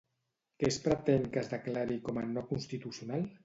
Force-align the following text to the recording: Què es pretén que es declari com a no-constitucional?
Què 0.63 0.67
es 0.73 0.79
pretén 0.85 1.29
que 1.35 1.41
es 1.43 1.51
declari 1.53 2.01
com 2.11 2.21
a 2.23 2.27
no-constitucional? 2.33 3.33